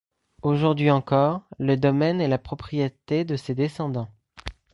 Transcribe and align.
Aujourd'hui 0.41 0.89
encore, 0.89 1.43
le 1.59 1.77
domaine 1.77 2.21
est 2.21 2.27
la 2.27 2.39
propriété 2.39 3.23
de 3.23 3.35
ses 3.35 3.53
descendants. 3.53 4.09